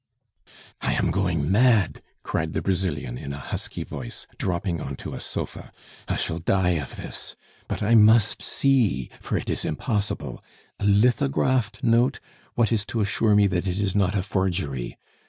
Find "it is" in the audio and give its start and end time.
9.37-9.63, 13.67-13.93